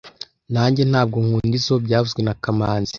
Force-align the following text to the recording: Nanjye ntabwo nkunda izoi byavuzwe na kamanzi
Nanjye 0.53 0.81
ntabwo 0.91 1.15
nkunda 1.23 1.55
izoi 1.59 1.83
byavuzwe 1.85 2.21
na 2.23 2.33
kamanzi 2.43 2.89